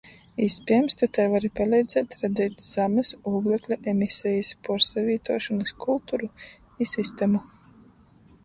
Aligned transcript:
Īspiejams, 0.43 0.95
tu 1.01 1.09
tai 1.17 1.25
vari 1.33 1.51
paleidzēt 1.59 2.15
radeit 2.21 2.63
zamys 2.69 3.11
ūglekļa 3.33 3.77
emisejis 3.93 4.51
puorsavītuošonys 4.69 5.77
kulturu 5.85 6.31
i 6.87 6.93
sistemu. 6.95 7.45